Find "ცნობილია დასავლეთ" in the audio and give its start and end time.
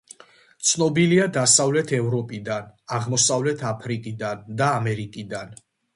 0.69-1.93